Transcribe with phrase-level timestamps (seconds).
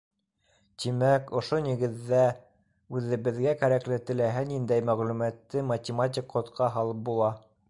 [0.83, 2.23] Тимәк, ошо нигеҙҙә
[3.01, 7.35] үҙебеҙгә кәрәкле теләһә ниндәй мәғлүмәтте математик кодҡа һалып була.